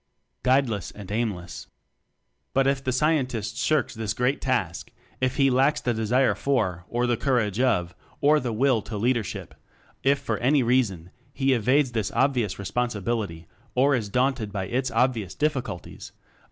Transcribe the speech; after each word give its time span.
Guideless 0.41 0.89
and 0.89 1.11
Aimless! 1.11 1.67
But 2.55 2.65
if 2.65 2.83
the 2.83 2.91
Scientist 2.91 3.55
shirks 3.55 3.93
this 3.93 4.15
great 4.15 4.41
task, 4.41 4.89
if 5.19 5.35
he 5.35 5.51
lacks 5.51 5.79
the 5.79 5.93
desire 5.93 6.33
for, 6.33 6.85
or 6.89 7.05
the 7.05 7.15
courage 7.17 7.59
of, 7.59 7.93
or 8.19 8.39
the 8.39 8.51
will 8.51 8.81
to 8.81 8.97
Leader 8.97 9.23
ship; 9.23 9.53
if 10.01 10.17
for 10.17 10.39
any 10.39 10.63
reason 10.63 11.11
he 11.31 11.53
evades 11.53 11.91
this 11.91 12.11
obvious 12.13 12.57
responsibility, 12.57 13.45
or 13.75 13.93
is 13.93 14.09
daunted 14.09 14.51
by 14.51 14.63
its 14.65 14.89
obvious 14.89 15.35
difficulties 15.35 16.11